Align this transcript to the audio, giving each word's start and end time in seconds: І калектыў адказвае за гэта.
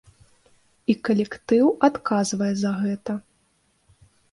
І 0.93 0.95
калектыў 1.07 1.69
адказвае 1.89 2.51
за 2.65 2.75
гэта. 2.83 3.13